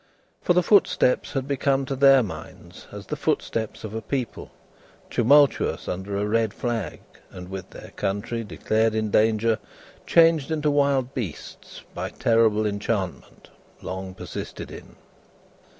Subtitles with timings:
[0.41, 4.49] For, the footsteps had become to their minds as the footsteps of a people,
[5.11, 9.59] tumultuous under a red flag and with their country declared in danger,
[10.07, 13.51] changed into wild beasts, by terrible enchantment
[13.83, 14.95] long persisted in.